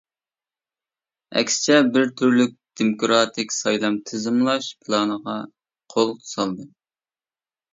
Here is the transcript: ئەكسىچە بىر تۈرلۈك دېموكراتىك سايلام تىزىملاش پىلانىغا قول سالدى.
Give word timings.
ئەكسىچە 1.41 1.75
بىر 1.97 2.09
تۈرلۈك 2.21 2.55
دېموكراتىك 2.81 3.53
سايلام 3.57 4.01
تىزىملاش 4.13 4.71
پىلانىغا 4.87 5.37
قول 5.97 6.11
سالدى. 6.33 6.67